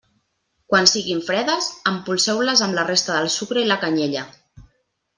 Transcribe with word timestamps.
Quan 0.71 0.89
siguin 0.91 1.21
fredes, 1.27 1.69
empolseu-les 1.93 2.65
amb 2.69 2.81
la 2.81 2.89
resta 2.91 3.19
del 3.21 3.33
sucre 3.39 3.67
i 3.67 3.71
la 3.73 3.81
canyella. 3.87 4.29